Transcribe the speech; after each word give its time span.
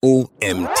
OMT. 0.00 0.80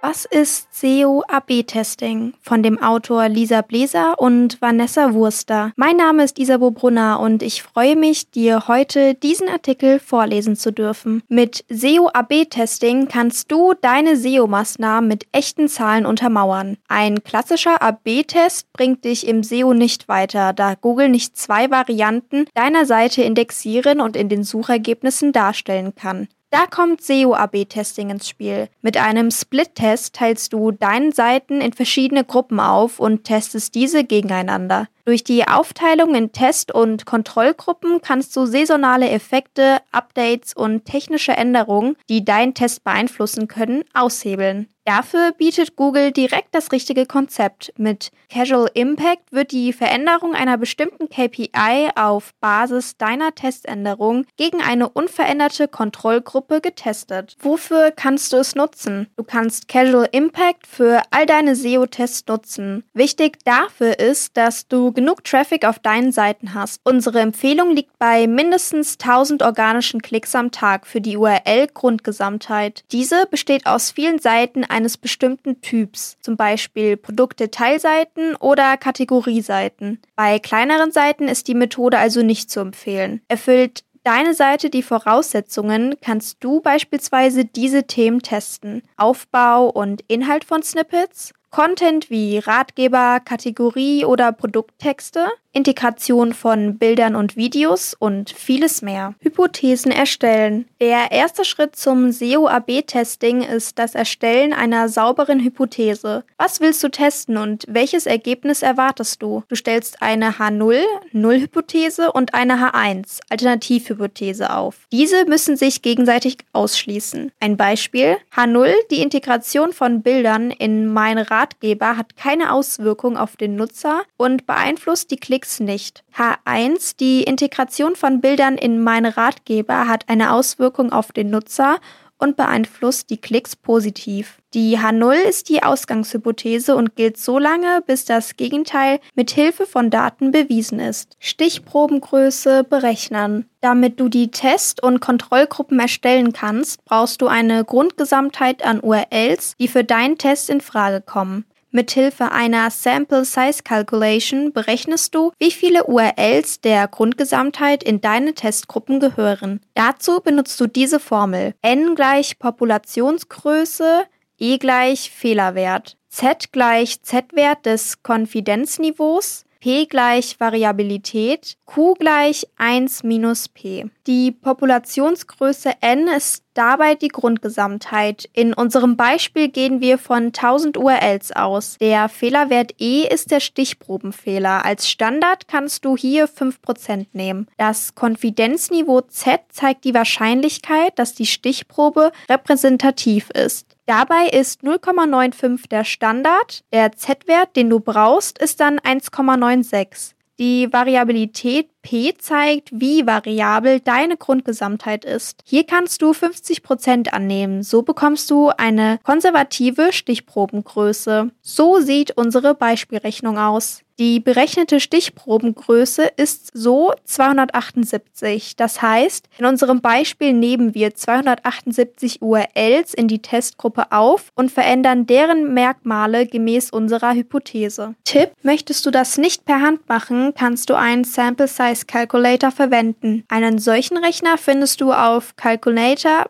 Was 0.00 0.26
ist 0.26 0.72
SEO-AB-Testing? 0.74 2.34
Von 2.40 2.62
dem 2.62 2.80
Autor 2.80 3.28
Lisa 3.28 3.62
Bläser 3.62 4.20
und 4.20 4.62
Vanessa 4.62 5.12
Wurster. 5.12 5.72
Mein 5.74 5.96
Name 5.96 6.22
ist 6.22 6.38
Isabo 6.38 6.70
Brunner 6.70 7.18
und 7.18 7.42
ich 7.42 7.64
freue 7.64 7.96
mich, 7.96 8.30
dir 8.30 8.68
heute 8.68 9.16
diesen 9.16 9.48
Artikel 9.48 9.98
vorlesen 9.98 10.54
zu 10.54 10.72
dürfen. 10.72 11.24
Mit 11.28 11.64
SEO-AB-Testing 11.68 13.08
kannst 13.08 13.50
du 13.50 13.74
deine 13.74 14.14
SEO-Maßnahmen 14.14 15.08
mit 15.08 15.26
echten 15.32 15.66
Zahlen 15.66 16.06
untermauern. 16.06 16.76
Ein 16.86 17.24
klassischer 17.24 17.82
AB-Test 17.82 18.72
bringt 18.72 19.04
dich 19.04 19.26
im 19.26 19.42
SEO 19.42 19.74
nicht 19.74 20.06
weiter, 20.06 20.52
da 20.52 20.76
Google 20.76 21.08
nicht 21.08 21.36
zwei 21.36 21.72
Varianten 21.72 22.46
deiner 22.54 22.86
Seite 22.86 23.22
indexieren 23.22 24.00
und 24.00 24.14
in 24.14 24.28
den 24.28 24.44
Suchergebnissen 24.44 25.32
darstellen 25.32 25.96
kann. 25.96 26.28
Da 26.52 26.66
kommt 26.66 27.00
SEO-AB-Testing 27.00 28.10
ins 28.10 28.28
Spiel. 28.28 28.68
Mit 28.82 28.96
einem 28.96 29.30
Split-Test 29.30 30.16
teilst 30.16 30.52
du 30.52 30.72
deine 30.72 31.12
Seiten 31.12 31.60
in 31.60 31.72
verschiedene 31.72 32.24
Gruppen 32.24 32.58
auf 32.58 32.98
und 32.98 33.22
testest 33.22 33.76
diese 33.76 34.02
gegeneinander. 34.02 34.88
Durch 35.04 35.22
die 35.22 35.46
Aufteilung 35.46 36.16
in 36.16 36.32
Test- 36.32 36.74
und 36.74 37.06
Kontrollgruppen 37.06 38.00
kannst 38.02 38.34
du 38.34 38.46
saisonale 38.46 39.10
Effekte, 39.10 39.78
Updates 39.92 40.52
und 40.52 40.84
technische 40.86 41.32
Änderungen, 41.32 41.96
die 42.08 42.24
deinen 42.24 42.54
Test 42.54 42.82
beeinflussen 42.82 43.46
können, 43.46 43.84
aushebeln. 43.94 44.66
Dafür 44.90 45.30
bietet 45.30 45.76
Google 45.76 46.10
direkt 46.10 46.52
das 46.52 46.72
richtige 46.72 47.06
Konzept. 47.06 47.72
Mit 47.76 48.10
Casual 48.28 48.68
Impact 48.74 49.30
wird 49.30 49.52
die 49.52 49.72
Veränderung 49.72 50.34
einer 50.34 50.58
bestimmten 50.58 51.08
KPI 51.08 51.90
auf 51.94 52.34
Basis 52.40 52.96
deiner 52.96 53.32
Teständerung 53.32 54.26
gegen 54.36 54.60
eine 54.60 54.88
unveränderte 54.88 55.68
Kontrollgruppe 55.68 56.60
getestet. 56.60 57.36
Wofür 57.38 57.92
kannst 57.92 58.32
du 58.32 58.38
es 58.38 58.56
nutzen? 58.56 59.06
Du 59.16 59.22
kannst 59.22 59.68
Casual 59.68 60.08
Impact 60.10 60.66
für 60.66 61.02
all 61.12 61.24
deine 61.24 61.54
SEO-Tests 61.54 62.26
nutzen. 62.26 62.82
Wichtig 62.92 63.38
dafür 63.44 63.96
ist, 64.00 64.36
dass 64.36 64.66
du 64.66 64.90
genug 64.90 65.22
Traffic 65.22 65.64
auf 65.64 65.78
deinen 65.78 66.10
Seiten 66.10 66.52
hast. 66.52 66.80
Unsere 66.82 67.20
Empfehlung 67.20 67.76
liegt 67.76 67.96
bei 68.00 68.26
mindestens 68.26 68.98
1000 69.00 69.44
organischen 69.44 70.02
Klicks 70.02 70.34
am 70.34 70.50
Tag 70.50 70.84
für 70.84 71.00
die 71.00 71.16
URL-Grundgesamtheit. 71.16 72.82
Diese 72.90 73.26
besteht 73.30 73.66
aus 73.66 73.92
vielen 73.92 74.18
Seiten 74.18 74.64
eines 74.80 74.96
bestimmten 74.96 75.60
Typs, 75.60 76.16
zum 76.20 76.36
Beispiel 76.36 76.96
Produktdetailseiten 76.96 78.34
oder 78.36 78.76
Kategorieseiten. 78.76 80.00
Bei 80.16 80.38
kleineren 80.38 80.90
Seiten 80.90 81.28
ist 81.28 81.48
die 81.48 81.54
Methode 81.54 81.98
also 81.98 82.22
nicht 82.22 82.50
zu 82.50 82.60
empfehlen. 82.60 83.20
Erfüllt 83.28 83.84
deine 84.02 84.32
Seite 84.32 84.70
die 84.70 84.82
Voraussetzungen, 84.82 85.96
kannst 86.00 86.38
du 86.40 86.60
beispielsweise 86.60 87.44
diese 87.44 87.84
Themen 87.84 88.20
testen. 88.20 88.82
Aufbau 88.96 89.68
und 89.68 90.02
Inhalt 90.08 90.44
von 90.44 90.62
Snippets, 90.62 91.34
Content 91.50 92.10
wie 92.10 92.38
Ratgeber, 92.38 93.20
Kategorie 93.20 94.04
oder 94.04 94.32
Produkttexte, 94.32 95.28
Integration 95.52 96.32
von 96.32 96.78
Bildern 96.78 97.16
und 97.16 97.36
Videos 97.36 97.94
und 97.98 98.30
vieles 98.30 98.82
mehr. 98.82 99.14
Hypothesen 99.20 99.90
erstellen. 99.90 100.66
Der 100.80 101.10
erste 101.10 101.44
Schritt 101.44 101.74
zum 101.74 102.12
SEO-AB-Testing 102.12 103.42
ist 103.42 103.78
das 103.78 103.96
Erstellen 103.96 104.52
einer 104.52 104.88
sauberen 104.88 105.40
Hypothese. 105.40 106.22
Was 106.38 106.60
willst 106.60 106.84
du 106.84 106.88
testen 106.88 107.36
und 107.36 107.64
welches 107.68 108.06
Ergebnis 108.06 108.62
erwartest 108.62 109.22
du? 109.22 109.42
Du 109.48 109.56
stellst 109.56 110.02
eine 110.02 110.38
H0, 110.38 110.82
Null-Hypothese 111.10 112.12
und 112.12 112.32
eine 112.32 112.58
H1, 112.58 113.18
Alternativhypothese 113.28 114.54
auf. 114.54 114.86
Diese 114.92 115.24
müssen 115.26 115.56
sich 115.56 115.82
gegenseitig 115.82 116.38
ausschließen. 116.52 117.32
Ein 117.40 117.56
Beispiel. 117.56 118.18
H0, 118.36 118.72
die 118.92 119.02
Integration 119.02 119.72
von 119.72 120.02
Bildern 120.02 120.52
in 120.52 120.86
mein 120.86 121.18
Ratgeber 121.18 121.96
hat 121.96 122.16
keine 122.16 122.52
Auswirkung 122.52 123.16
auf 123.16 123.36
den 123.36 123.56
Nutzer 123.56 124.02
und 124.16 124.46
beeinflusst 124.46 125.10
die 125.10 125.16
Klick 125.16 125.39
Klicks 125.40 125.60
nicht. 125.60 126.04
H1, 126.18 126.96
die 127.00 127.22
Integration 127.22 127.96
von 127.96 128.20
Bildern 128.20 128.58
in 128.58 128.82
meine 128.82 129.16
Ratgeber 129.16 129.88
hat 129.88 130.06
eine 130.06 130.34
Auswirkung 130.34 130.92
auf 130.92 131.12
den 131.12 131.30
Nutzer 131.30 131.78
und 132.18 132.36
beeinflusst 132.36 133.08
die 133.08 133.16
Klicks 133.16 133.56
positiv. 133.56 134.42
Die 134.52 134.76
H0 134.76 135.14
ist 135.14 135.48
die 135.48 135.62
Ausgangshypothese 135.62 136.76
und 136.76 136.94
gilt 136.94 137.16
so 137.16 137.38
lange, 137.38 137.82
bis 137.86 138.04
das 138.04 138.36
Gegenteil 138.36 139.00
mit 139.14 139.30
Hilfe 139.30 139.64
von 139.64 139.88
Daten 139.88 140.30
bewiesen 140.30 140.78
ist. 140.78 141.16
Stichprobengröße 141.20 142.64
berechnen. 142.64 143.46
Damit 143.62 143.98
du 143.98 144.10
die 144.10 144.30
Test- 144.30 144.82
und 144.82 145.00
Kontrollgruppen 145.00 145.80
erstellen 145.80 146.34
kannst, 146.34 146.84
brauchst 146.84 147.22
du 147.22 147.28
eine 147.28 147.64
Grundgesamtheit 147.64 148.62
an 148.62 148.80
URLs, 148.80 149.54
die 149.58 149.68
für 149.68 149.84
deinen 149.84 150.18
Test 150.18 150.50
in 150.50 150.60
Frage 150.60 151.00
kommen. 151.00 151.46
Mithilfe 151.72 152.32
einer 152.32 152.70
Sample 152.70 153.24
Size 153.24 153.62
Calculation 153.62 154.52
berechnest 154.52 155.14
du, 155.14 155.32
wie 155.38 155.50
viele 155.50 155.84
URLs 155.84 156.60
der 156.60 156.88
Grundgesamtheit 156.88 157.82
in 157.82 158.00
deine 158.00 158.34
Testgruppen 158.34 158.98
gehören. 158.98 159.60
Dazu 159.74 160.20
benutzt 160.20 160.60
du 160.60 160.66
diese 160.66 160.98
Formel. 160.98 161.54
n 161.62 161.94
gleich 161.94 162.38
Populationsgröße, 162.38 164.04
e 164.38 164.58
gleich 164.58 165.10
Fehlerwert, 165.10 165.96
z 166.08 166.50
gleich 166.50 167.02
z-Wert 167.02 167.66
des 167.66 168.02
Konfidenzniveaus, 168.02 169.44
P 169.60 169.84
gleich 169.84 170.40
Variabilität, 170.40 171.58
Q 171.66 171.94
gleich 171.94 172.46
1 172.56 173.02
minus 173.02 173.48
P. 173.48 173.90
Die 174.06 174.32
Populationsgröße 174.32 175.74
n 175.82 176.08
ist 176.08 176.44
dabei 176.54 176.94
die 176.94 177.08
Grundgesamtheit. 177.08 178.28
In 178.32 178.54
unserem 178.54 178.96
Beispiel 178.96 179.48
gehen 179.48 179.82
wir 179.82 179.98
von 179.98 180.28
1000 180.28 180.78
URLs 180.78 181.32
aus. 181.32 181.76
Der 181.78 182.08
Fehlerwert 182.08 182.72
E 182.78 183.06
ist 183.06 183.30
der 183.30 183.40
Stichprobenfehler. 183.40 184.64
Als 184.64 184.88
Standard 184.88 185.46
kannst 185.46 185.84
du 185.84 185.96
hier 185.96 186.26
5% 186.26 187.06
nehmen. 187.12 187.46
Das 187.58 187.94
Konfidenzniveau 187.94 189.02
Z 189.02 189.40
zeigt 189.50 189.84
die 189.84 189.94
Wahrscheinlichkeit, 189.94 190.98
dass 190.98 191.14
die 191.14 191.26
Stichprobe 191.26 192.12
repräsentativ 192.28 193.30
ist. 193.30 193.69
Dabei 193.90 194.28
ist 194.28 194.62
0,95 194.62 195.68
der 195.68 195.82
Standard. 195.82 196.62
Der 196.72 196.92
Z-Wert, 196.92 197.56
den 197.56 197.68
du 197.68 197.80
brauchst, 197.80 198.38
ist 198.38 198.60
dann 198.60 198.78
1,96. 198.78 200.12
Die 200.38 200.72
Variabilität 200.72 201.68
P 201.82 202.14
zeigt, 202.18 202.68
wie 202.72 203.06
variabel 203.06 203.80
deine 203.80 204.16
Grundgesamtheit 204.16 205.04
ist. 205.04 205.40
Hier 205.44 205.64
kannst 205.64 206.02
du 206.02 206.12
50% 206.12 207.08
annehmen. 207.08 207.62
So 207.62 207.82
bekommst 207.82 208.30
du 208.30 208.50
eine 208.50 208.98
konservative 209.02 209.92
Stichprobengröße. 209.92 211.30
So 211.42 211.80
sieht 211.80 212.16
unsere 212.16 212.54
Beispielrechnung 212.54 213.38
aus. 213.38 213.82
Die 214.00 214.18
berechnete 214.18 214.80
Stichprobengröße 214.80 216.10
ist 216.16 216.52
so 216.54 216.94
278. 217.04 218.56
Das 218.56 218.80
heißt, 218.80 219.28
in 219.36 219.44
unserem 219.44 219.82
Beispiel 219.82 220.32
nehmen 220.32 220.74
wir 220.74 220.94
278 220.94 222.22
URLs 222.22 222.94
in 222.94 223.08
die 223.08 223.20
Testgruppe 223.20 223.92
auf 223.92 224.32
und 224.34 224.50
verändern 224.50 225.04
deren 225.04 225.52
Merkmale 225.52 226.24
gemäß 226.24 226.70
unserer 226.70 227.12
Hypothese. 227.12 227.94
Tipp, 228.04 228.30
möchtest 228.42 228.86
du 228.86 228.90
das 228.90 229.18
nicht 229.18 229.44
per 229.44 229.60
Hand 229.60 229.86
machen, 229.86 230.32
kannst 230.34 230.70
du 230.70 230.78
einen 230.78 231.04
Sample 231.04 231.46
Size 231.46 231.69
Calculator 231.86 232.50
verwenden. 232.50 233.24
Einen 233.28 233.58
solchen 233.58 233.96
Rechner 233.96 234.38
findest 234.38 234.80
du 234.80 234.92
auf 234.92 235.36
calculator 235.36 236.26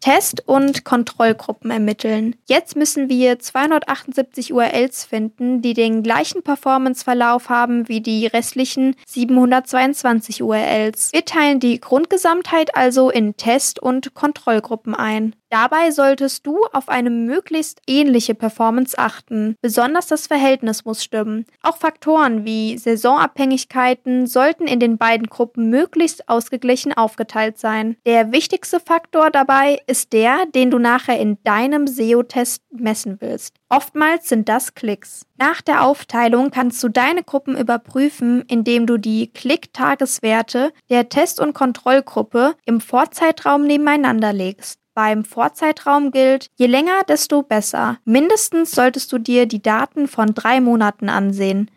Test- 0.00 0.42
und 0.46 0.84
Kontrollgruppen 0.84 1.70
ermitteln. 1.70 2.36
Jetzt 2.48 2.74
müssen 2.74 3.08
wir 3.10 3.38
278 3.38 4.52
URLs 4.52 5.04
finden, 5.04 5.60
die 5.60 5.74
den 5.74 6.02
gleichen 6.02 6.42
Performance-Verlauf 6.42 7.50
haben 7.50 7.86
wie 7.88 8.00
die 8.00 8.26
restlichen 8.26 8.96
722 9.06 10.42
URLs. 10.42 11.12
Wir 11.12 11.24
teilen 11.24 11.60
die 11.60 11.80
Grundgesamtheit 11.80 12.74
also 12.74 13.10
in 13.10 13.36
Test- 13.36 13.78
und 13.78 14.14
Kontrollgruppen 14.14 14.94
ein. 14.94 15.34
Dabei 15.50 15.90
solltest 15.90 16.46
du 16.46 16.64
auf 16.72 16.88
eine 16.88 17.10
möglichst 17.10 17.80
ähnliche 17.88 18.36
Performance 18.36 18.96
achten. 18.96 19.56
Besonders 19.60 20.06
das 20.06 20.28
Verhältnis 20.28 20.84
muss 20.84 21.02
stimmen. 21.02 21.44
Auch 21.60 21.76
Faktoren 21.76 22.44
wie 22.44 22.78
Saisonabhängigkeiten 22.78 24.28
sollten 24.28 24.68
in 24.68 24.78
den 24.78 24.96
beiden 24.96 25.26
Gruppen 25.26 25.68
möglichst 25.68 26.28
ausgeglichen 26.28 26.92
aufgeteilt 26.92 27.58
sein. 27.58 27.96
Der 28.06 28.30
wichtigste 28.30 28.78
Faktor 28.78 29.30
dabei 29.30 29.80
ist 29.88 30.12
der, 30.12 30.46
den 30.46 30.70
du 30.70 30.78
nachher 30.78 31.18
in 31.18 31.38
deinem 31.42 31.88
SEO-Test 31.88 32.62
messen 32.70 33.16
willst. 33.20 33.56
Oftmals 33.68 34.28
sind 34.28 34.48
das 34.48 34.74
Klicks. 34.74 35.26
Nach 35.36 35.62
der 35.62 35.84
Aufteilung 35.84 36.50
kannst 36.50 36.82
du 36.82 36.88
deine 36.88 37.24
Gruppen 37.24 37.56
überprüfen, 37.56 38.44
indem 38.46 38.86
du 38.86 38.98
die 38.98 39.32
Klick-Tageswerte 39.32 40.72
der 40.90 41.08
Test- 41.08 41.40
und 41.40 41.54
Kontrollgruppe 41.54 42.54
im 42.66 42.80
Vorzeitraum 42.80 43.66
nebeneinander 43.66 44.32
legst. 44.32 44.79
Beim 44.94 45.24
Vorzeitraum 45.24 46.10
gilt, 46.10 46.48
je 46.56 46.66
länger, 46.66 47.02
desto 47.08 47.42
besser. 47.42 47.98
Mindestens 48.04 48.72
solltest 48.72 49.12
du 49.12 49.18
dir 49.18 49.46
die 49.46 49.62
Daten 49.62 50.08
von 50.08 50.34
drei 50.34 50.60
Monaten 50.60 51.08
ansehen. 51.08 51.70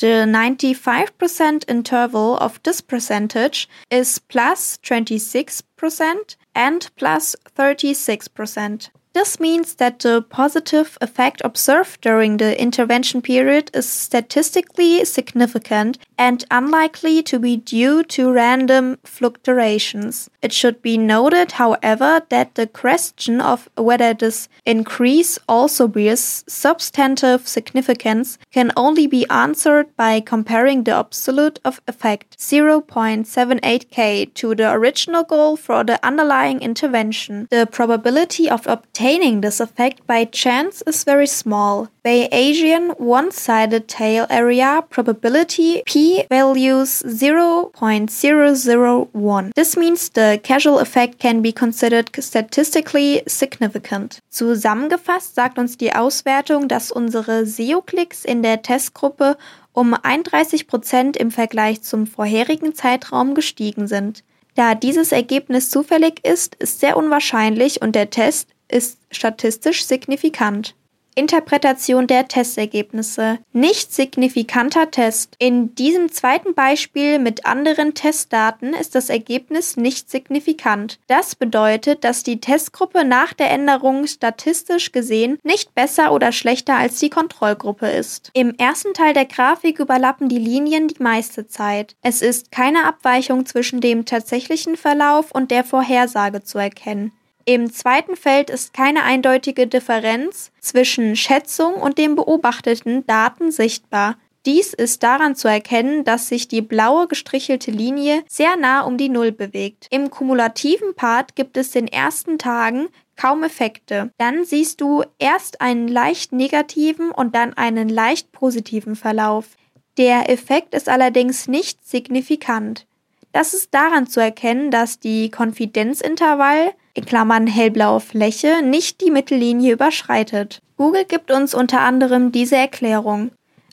The 0.00 0.24
95% 0.24 1.68
interval 1.68 2.38
of 2.38 2.58
this 2.62 2.80
percentage 2.80 3.68
is 3.90 4.18
plus 4.18 4.78
26% 4.78 6.36
and 6.54 6.90
plus 6.96 7.36
36%. 7.54 8.88
This 9.12 9.40
means 9.40 9.74
that 9.74 9.98
the 9.98 10.22
positive 10.22 10.96
effect 11.00 11.42
observed 11.44 12.00
during 12.00 12.36
the 12.36 12.58
intervention 12.60 13.20
period 13.20 13.68
is 13.74 13.88
statistically 13.88 15.04
significant 15.04 15.98
and 16.16 16.44
unlikely 16.48 17.20
to 17.24 17.40
be 17.40 17.56
due 17.56 18.04
to 18.04 18.30
random 18.30 18.98
fluctuations. 19.02 20.30
It 20.42 20.52
should 20.52 20.80
be 20.80 20.96
noted, 20.96 21.52
however, 21.52 22.22
that 22.28 22.54
the 22.54 22.68
question 22.68 23.40
of 23.40 23.68
whether 23.76 24.14
this 24.14 24.48
increase 24.64 25.40
also 25.48 25.88
bears 25.88 26.44
substantive 26.46 27.48
significance 27.48 28.38
can 28.52 28.70
only 28.76 29.08
be 29.08 29.26
answered 29.28 29.88
by 29.96 30.20
comparing 30.20 30.84
the 30.84 30.94
absolute 30.94 31.58
of 31.64 31.80
effect 31.88 32.38
0.78k 32.38 34.32
to 34.34 34.54
the 34.54 34.70
original 34.70 35.24
goal 35.24 35.56
for 35.56 35.82
the 35.82 35.98
underlying 36.06 36.60
intervention. 36.60 37.48
The 37.50 37.66
probability 37.66 38.48
of 38.48 38.66
obtaining 38.68 38.99
obtaining 39.00 39.40
this 39.40 39.60
effect 39.60 40.06
by 40.06 40.26
chance 40.26 40.82
is 40.86 41.04
very 41.04 41.26
small. 41.26 41.88
Bayesian 42.04 43.00
one-sided 43.00 43.88
tail 43.88 44.26
area 44.28 44.84
probability 44.90 45.82
p 45.86 46.24
values 46.28 47.02
0.001. 47.06 49.54
This 49.54 49.78
means 49.78 50.10
the 50.10 50.38
causal 50.44 50.78
effect 50.80 51.18
can 51.18 51.40
be 51.40 51.50
considered 51.50 52.10
statistically 52.18 53.22
significant. 53.26 54.18
Zusammengefasst 54.28 55.34
sagt 55.34 55.58
uns 55.58 55.78
die 55.78 55.94
Auswertung, 55.94 56.68
dass 56.68 56.92
unsere 56.92 57.46
SEO-Klicks 57.46 58.26
in 58.26 58.42
der 58.42 58.60
Testgruppe 58.60 59.38
um 59.72 59.94
31 59.94 60.66
Prozent 60.66 61.16
im 61.16 61.30
Vergleich 61.30 61.80
zum 61.80 62.06
vorherigen 62.06 62.74
Zeitraum 62.74 63.34
gestiegen 63.34 63.88
sind. 63.88 64.24
Da 64.56 64.74
dieses 64.74 65.12
Ergebnis 65.12 65.70
zufällig 65.70 66.22
ist, 66.22 66.54
ist 66.56 66.80
sehr 66.80 66.98
unwahrscheinlich 66.98 67.80
und 67.80 67.94
der 67.94 68.10
Test 68.10 68.48
ist 68.70 68.98
statistisch 69.10 69.84
signifikant. 69.84 70.74
Interpretation 71.14 72.06
der 72.06 72.28
Testergebnisse. 72.28 73.38
Nicht 73.52 73.92
signifikanter 73.92 74.90
Test. 74.90 75.34
In 75.38 75.74
diesem 75.74 76.10
zweiten 76.12 76.54
Beispiel 76.54 77.18
mit 77.18 77.46
anderen 77.46 77.94
Testdaten 77.94 78.74
ist 78.74 78.94
das 78.94 79.10
Ergebnis 79.10 79.76
nicht 79.76 80.08
signifikant. 80.08 80.98
Das 81.08 81.34
bedeutet, 81.34 82.04
dass 82.04 82.22
die 82.22 82.40
Testgruppe 82.40 83.04
nach 83.04 83.32
der 83.32 83.50
Änderung 83.50 84.06
statistisch 84.06 84.92
gesehen 84.92 85.38
nicht 85.42 85.74
besser 85.74 86.12
oder 86.12 86.32
schlechter 86.32 86.76
als 86.76 87.00
die 87.00 87.10
Kontrollgruppe 87.10 87.88
ist. 87.88 88.30
Im 88.32 88.54
ersten 88.54 88.94
Teil 88.94 89.12
der 89.12 89.26
Grafik 89.26 89.80
überlappen 89.80 90.28
die 90.28 90.38
Linien 90.38 90.88
die 90.88 91.02
meiste 91.02 91.46
Zeit. 91.46 91.96
Es 92.02 92.22
ist 92.22 92.52
keine 92.52 92.86
Abweichung 92.86 93.46
zwischen 93.46 93.80
dem 93.80 94.04
tatsächlichen 94.04 94.76
Verlauf 94.76 95.32
und 95.32 95.50
der 95.50 95.64
Vorhersage 95.64 96.42
zu 96.44 96.58
erkennen. 96.58 97.12
Im 97.50 97.72
zweiten 97.72 98.14
Feld 98.14 98.48
ist 98.48 98.72
keine 98.74 99.02
eindeutige 99.02 99.66
Differenz 99.66 100.52
zwischen 100.60 101.16
Schätzung 101.16 101.74
und 101.74 101.98
den 101.98 102.14
beobachteten 102.14 103.04
Daten 103.08 103.50
sichtbar. 103.50 104.18
Dies 104.46 104.72
ist 104.72 105.02
daran 105.02 105.34
zu 105.34 105.48
erkennen, 105.48 106.04
dass 106.04 106.28
sich 106.28 106.46
die 106.46 106.62
blaue 106.62 107.08
gestrichelte 107.08 107.72
Linie 107.72 108.22
sehr 108.28 108.56
nah 108.56 108.82
um 108.82 108.96
die 108.98 109.08
Null 109.08 109.32
bewegt. 109.32 109.88
Im 109.90 110.10
kumulativen 110.10 110.94
Part 110.94 111.34
gibt 111.34 111.56
es 111.56 111.72
den 111.72 111.88
ersten 111.88 112.38
Tagen 112.38 112.86
kaum 113.16 113.42
Effekte. 113.42 114.12
Dann 114.16 114.44
siehst 114.44 114.80
du 114.80 115.02
erst 115.18 115.60
einen 115.60 115.88
leicht 115.88 116.30
negativen 116.30 117.10
und 117.10 117.34
dann 117.34 117.54
einen 117.54 117.88
leicht 117.88 118.30
positiven 118.30 118.94
Verlauf. 118.94 119.56
Der 119.98 120.30
Effekt 120.30 120.72
ist 120.72 120.88
allerdings 120.88 121.48
nicht 121.48 121.84
signifikant. 121.84 122.86
Das 123.32 123.54
ist 123.54 123.74
daran 123.74 124.06
zu 124.06 124.20
erkennen, 124.20 124.70
dass 124.70 125.00
die 125.00 125.32
Konfidenzintervall 125.32 126.74
in 126.94 127.04
Klammern 127.04 127.46
hellblaue 127.46 128.00
Fläche 128.00 128.62
nicht 128.62 129.00
die 129.00 129.10
Mittellinie 129.10 129.72
überschreitet. 129.72 130.60
Google 130.76 131.04
gibt 131.04 131.30
uns 131.30 131.54
unter 131.54 131.80
anderem 131.80 132.32
diese 132.32 132.56
Erklärung. 132.56 133.30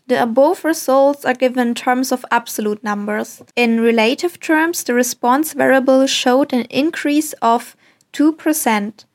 The 0.08 0.18
above 0.18 0.64
results 0.64 1.26
are 1.26 1.36
given 1.36 1.60
in 1.60 1.76
terms 1.76 2.14
of 2.14 2.24
absolute 2.32 2.84
numbers. 2.84 3.44
In 3.56 3.80
relative 3.80 4.40
terms, 4.40 4.86
the 4.86 4.94
response 4.94 5.54
variable 5.54 6.08
showed 6.08 6.54
an 6.54 6.66
increase 6.70 7.34
of 7.42 7.76
2%. 8.14 9.06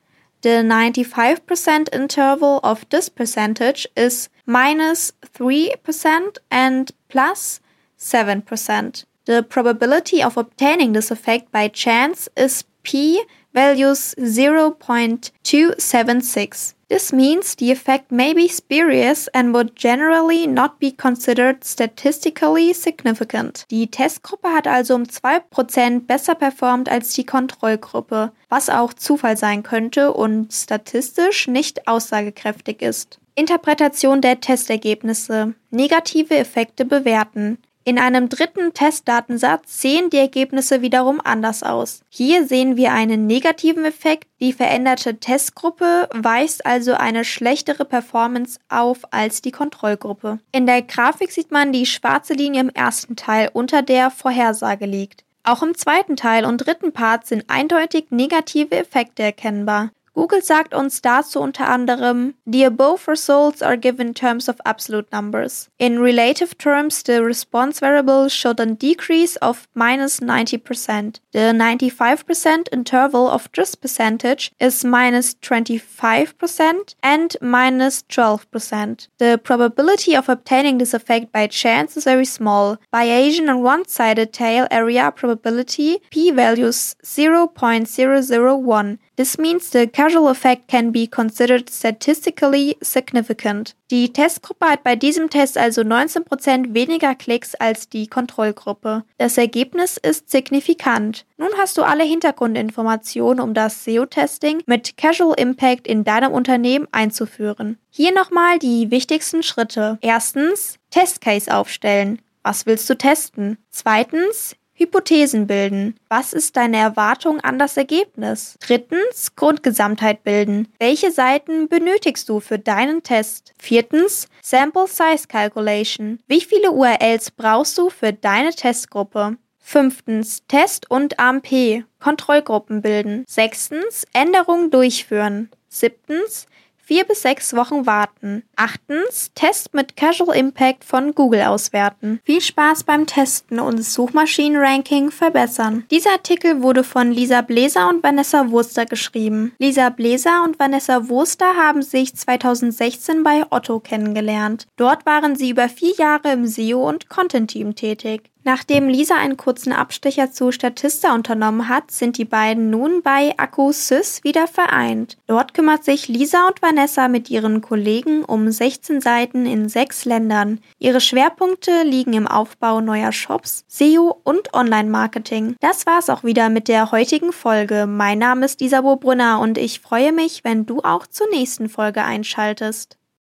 The 0.41 0.61
95% 0.61 1.93
interval 1.93 2.59
of 2.63 2.87
this 2.89 3.09
percentage 3.09 3.87
is 3.95 4.29
minus 4.45 5.13
3% 5.35 6.37
and 6.51 6.91
plus 7.09 7.59
7%. 7.97 9.05
The 9.25 9.41
probability 9.41 10.21
of 10.21 10.37
obtaining 10.37 10.91
this 10.93 11.09
effect 11.09 11.51
by 11.51 11.69
chance 11.69 12.27
is 12.35 12.65
p 12.83 13.23
values 13.53 14.15
0.276. 14.17 16.73
This 16.89 17.11
means 17.11 17.55
the 17.55 17.71
effect 17.71 18.11
may 18.11 18.33
be 18.33 18.47
spurious 18.47 19.27
and 19.29 19.51
would 19.53 19.75
generally 19.75 20.45
not 20.45 20.79
be 20.79 20.91
considered 20.91 21.63
statistically 21.63 22.71
significant. 22.73 23.65
Die 23.71 23.87
Testgruppe 23.87 24.49
hat 24.49 24.67
also 24.67 24.93
um 24.95 25.03
2% 25.03 26.05
besser 26.05 26.35
performt 26.35 26.89
als 26.89 27.13
die 27.13 27.25
Kontrollgruppe, 27.25 28.31
was 28.49 28.69
auch 28.69 28.93
Zufall 28.93 29.37
sein 29.37 29.63
könnte 29.63 30.13
und 30.13 30.53
statistisch 30.53 31.47
nicht 31.47 31.87
aussagekräftig 31.87 32.83
ist. 32.83 33.17
Interpretation 33.33 34.21
der 34.21 34.39
Testergebnisse. 34.39 35.55
Negative 35.71 36.35
Effekte 36.35 36.85
bewerten. 36.85 37.57
In 37.85 37.99
einem 37.99 38.29
dritten 38.29 38.73
Testdatensatz 38.73 39.81
sehen 39.81 40.09
die 40.09 40.17
Ergebnisse 40.17 40.81
wiederum 40.81 41.19
anders 41.21 41.63
aus. 41.63 42.01
Hier 42.07 42.47
sehen 42.47 42.77
wir 42.77 42.93
einen 42.93 43.27
negativen 43.27 43.83
Effekt. 43.83 44.27
Die 44.39 44.53
veränderte 44.53 45.19
Testgruppe 45.19 46.07
weist 46.13 46.65
also 46.65 46.93
eine 46.93 47.25
schlechtere 47.25 47.83
Performance 47.83 48.57
auf 48.69 48.99
als 49.11 49.41
die 49.41 49.51
Kontrollgruppe. 49.51 50.39
In 50.53 50.65
der 50.65 50.81
Grafik 50.81 51.31
sieht 51.31 51.51
man 51.51 51.73
die 51.73 51.85
schwarze 51.85 52.33
Linie 52.33 52.61
im 52.61 52.69
ersten 52.69 53.17
Teil 53.17 53.49
unter 53.51 53.81
der 53.81 54.11
Vorhersage 54.11 54.85
liegt. 54.85 55.25
Auch 55.43 55.61
im 55.61 55.75
zweiten 55.75 56.15
Teil 56.15 56.45
und 56.45 56.59
dritten 56.59 56.93
Part 56.93 57.27
sind 57.27 57.49
eindeutig 57.49 58.05
negative 58.11 58.77
Effekte 58.77 59.23
erkennbar. 59.23 59.91
Google 60.15 60.41
sagt 60.41 60.75
uns 60.75 61.01
dazu 61.01 61.41
unter 61.41 61.67
anderem, 61.67 62.35
the 62.45 62.63
above 62.63 63.07
results 63.07 63.63
are 63.63 63.77
given 63.77 64.03
in 64.03 64.13
terms 64.13 64.47
of 64.47 64.61
absolute 64.63 65.11
numbers. 65.11 65.69
In 65.79 65.99
relative 65.99 66.57
terms, 66.57 67.01
the 67.03 67.23
response 67.23 67.79
variable 67.79 68.29
showed 68.29 68.59
a 68.59 68.65
decrease 68.67 69.35
of 69.37 69.67
minus 69.73 70.19
90%. 70.19 71.19
The 71.31 71.51
95% 71.51 72.67
interval 72.71 73.27
of 73.27 73.49
this 73.55 73.73
percentage 73.73 74.51
is 74.59 74.85
minus 74.85 75.33
25% 75.35 76.95
and 77.01 77.35
minus 77.41 78.03
12%. 78.03 79.07
The 79.17 79.39
probability 79.43 80.15
of 80.15 80.29
obtaining 80.29 80.77
this 80.77 80.93
effect 80.93 81.31
by 81.31 81.47
chance 81.47 81.97
is 81.97 82.03
very 82.03 82.25
small. 82.25 82.77
Bayesian 82.93 83.49
and 83.49 83.63
one-sided 83.63 84.31
tail 84.31 84.67
area 84.69 85.11
probability 85.11 86.01
p-values 86.11 86.95
0.001. 87.03 88.99
This 89.15 89.37
means 89.37 89.69
the 89.69 89.87
causal 89.87 90.27
effect 90.27 90.67
can 90.67 90.91
be 90.91 91.07
considered 91.07 91.69
statistically 91.69 92.77
significant. 92.81 93.75
Die 93.91 94.11
Testgruppe 94.11 94.65
hat 94.65 94.83
bei 94.83 94.95
diesem 94.95 95.29
Test 95.29 95.57
also 95.57 95.81
19% 95.81 96.73
weniger 96.73 97.13
Klicks 97.13 97.53
als 97.53 97.89
die 97.89 98.07
Kontrollgruppe. 98.07 99.03
Das 99.19 99.37
Ergebnis 99.37 99.97
ist 99.97 100.31
signifikant. 100.31 101.25
Nun 101.37 101.49
hast 101.57 101.77
du 101.77 101.83
alle 101.83 102.03
Hintergrundinformationen, 102.03 103.43
um 103.43 103.53
das 103.53 103.83
SEO-Testing 103.83 104.63
mit 104.65 104.97
Casual 104.97 105.35
Impact 105.37 105.87
in 105.87 106.03
deinem 106.03 106.31
Unternehmen 106.31 106.87
einzuführen. 106.91 107.77
Hier 107.91 108.13
nochmal 108.13 108.57
die 108.57 108.89
wichtigsten 108.89 109.43
Schritte. 109.43 109.99
Erstens, 110.01 110.79
Testcase 110.89 111.53
aufstellen. 111.53 112.19
Was 112.41 112.65
willst 112.65 112.89
du 112.89 112.97
testen? 112.97 113.57
Zweitens, 113.69 114.55
Hypothesen 114.83 115.47
bilden. 115.47 115.95
Was 116.09 116.33
ist 116.33 116.57
deine 116.57 116.77
Erwartung 116.77 117.39
an 117.39 117.57
das 117.57 117.77
Ergebnis? 117.77 118.57
Drittens, 118.59 119.33
Grundgesamtheit 119.37 120.23
bilden. 120.25 120.67
Welche 120.77 121.11
Seiten 121.11 121.69
benötigst 121.69 122.27
du 122.27 122.41
für 122.41 122.59
deinen 122.59 123.01
Test? 123.01 123.53
Viertens, 123.57 124.27
Sample 124.41 124.87
Size 124.87 125.27
Calculation. 125.29 126.19
Wie 126.27 126.41
viele 126.41 126.71
URLs 126.71 127.31
brauchst 127.31 127.77
du 127.77 127.89
für 127.89 128.11
deine 128.11 128.51
Testgruppe? 128.51 129.37
Fünftens, 129.57 130.43
Test 130.49 130.91
und 130.91 131.17
AMP. 131.17 131.85
Kontrollgruppen 132.01 132.81
bilden. 132.81 133.23
Sechstens, 133.25 134.05
Änderungen 134.11 134.69
durchführen. 134.69 135.49
Siebtens, 135.69 136.47
vier 136.83 137.05
bis 137.05 137.21
sechs 137.21 137.55
Wochen 137.55 137.85
warten. 137.85 138.43
Achtens, 138.55 139.31
Test 139.35 139.73
mit 139.73 139.95
Casual 139.95 140.37
Impact 140.37 140.83
von 140.83 141.15
Google 141.15 141.41
auswerten. 141.41 142.19
Viel 142.23 142.41
Spaß 142.41 142.83
beim 142.83 143.07
Testen 143.07 143.59
und 143.59 143.81
Suchmaschinenranking 143.81 145.11
verbessern. 145.11 145.85
Dieser 145.89 146.11
Artikel 146.11 146.61
wurde 146.61 146.83
von 146.83 147.11
Lisa 147.11 147.41
Bläser 147.41 147.89
und 147.89 148.03
Vanessa 148.03 148.51
Wurster 148.51 148.85
geschrieben. 148.85 149.53
Lisa 149.57 149.89
Bläser 149.89 150.43
und 150.43 150.59
Vanessa 150.59 151.09
Wurster 151.09 151.55
haben 151.55 151.81
sich 151.81 152.15
2016 152.15 153.23
bei 153.23 153.43
Otto 153.49 153.79
kennengelernt. 153.79 154.67
Dort 154.75 155.05
waren 155.05 155.35
sie 155.35 155.49
über 155.49 155.69
vier 155.69 155.93
Jahre 155.95 156.33
im 156.33 156.45
SEO 156.45 156.87
und 156.87 157.09
Content 157.09 157.51
Team 157.51 157.75
tätig. 157.75 158.32
Nachdem 158.45 158.89
Lisa 158.89 159.15
einen 159.15 159.37
kurzen 159.37 159.71
Abstecher 159.71 160.31
zu 160.31 160.51
Statista 160.51 161.15
unternommen 161.15 161.69
hat, 161.69 161.91
sind 161.91 162.17
die 162.17 162.25
beiden 162.25 162.69
nun 162.69 163.01
bei 163.01 163.33
AccuSys 163.37 164.23
wieder 164.23 164.47
vereint. 164.47 165.17
Dort 165.27 165.53
kümmert 165.53 165.85
sich 165.85 166.09
Lisa 166.09 166.47
und 166.47 166.61
Vanessa 166.61 167.07
mit 167.07 167.29
ihren 167.29 167.61
Kollegen 167.61 168.23
um 168.23 168.51
16 168.51 168.99
Seiten 168.99 169.45
in 169.45 169.69
sechs 169.69 170.03
Ländern. 170.03 170.59
Ihre 170.77 170.99
Schwerpunkte 170.99 171.83
liegen 171.83 172.13
im 172.13 172.27
Aufbau 172.27 172.81
neuer 172.81 173.13
Shops, 173.13 173.63
SEO 173.67 174.19
und 174.23 174.53
Online-Marketing. 174.53 175.55
Das 175.61 175.85
war's 175.85 176.09
auch 176.09 176.23
wieder 176.23 176.49
mit 176.49 176.67
der 176.67 176.91
heutigen 176.91 177.31
Folge. 177.31 177.87
Mein 177.87 178.19
Name 178.19 178.45
ist 178.45 178.61
Isabel 178.61 178.97
Brunner 178.97 179.39
und 179.39 179.57
ich 179.57 179.79
freue 179.79 180.11
mich, 180.11 180.43
wenn 180.43 180.65
du 180.65 180.81
auch 180.81 181.07
zur 181.07 181.29
nächsten 181.29 181.69
Folge 181.69 182.03
einschaltest. 182.03 182.97